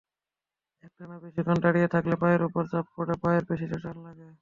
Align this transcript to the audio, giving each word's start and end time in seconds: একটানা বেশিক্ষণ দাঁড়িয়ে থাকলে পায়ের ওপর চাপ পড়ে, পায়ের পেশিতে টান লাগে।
একটানা 0.83 1.15
বেশিক্ষণ 1.23 1.57
দাঁড়িয়ে 1.63 1.91
থাকলে 1.93 2.15
পায়ের 2.21 2.41
ওপর 2.47 2.63
চাপ 2.71 2.85
পড়ে, 2.95 3.13
পায়ের 3.23 3.43
পেশিতে 3.49 3.77
টান 3.83 3.97
লাগে। 4.05 4.27